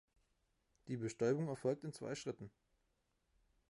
Die 0.87 0.97
Bestäubung 0.97 1.47
erfolgt 1.47 1.83
in 1.83 1.93
zwei 1.93 2.15
Schritten. 2.15 2.49